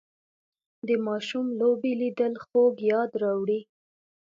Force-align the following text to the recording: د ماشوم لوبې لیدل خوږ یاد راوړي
د 0.87 0.89
ماشوم 1.05 1.45
لوبې 1.59 1.91
لیدل 2.01 2.33
خوږ 2.43 2.75
یاد 2.91 3.11
راوړي 3.21 3.59